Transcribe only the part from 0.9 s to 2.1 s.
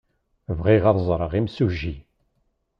ẓreɣ imsujji.